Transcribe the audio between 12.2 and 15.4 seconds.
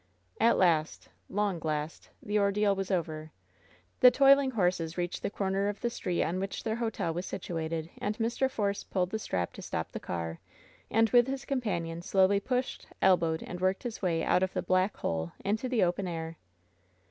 pushed, elbowed and worked his way out of the "black hole"